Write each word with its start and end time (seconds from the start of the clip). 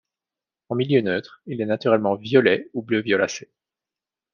En 0.69 0.73
milieu 0.77 1.01
neutre 1.01 1.43
il 1.45 1.61
est 1.61 1.65
naturellement 1.67 2.15
violet 2.15 2.71
ou 2.73 2.81
bleu 2.81 3.01
violacé. 3.01 3.51